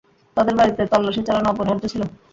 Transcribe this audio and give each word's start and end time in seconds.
তাদের 0.37 0.55
বাড়িতে 0.59 0.81
তল্লাশি 0.91 1.21
চালানো 1.27 1.47
অপরিহার্য 1.51 1.83
ছিল। 1.93 2.01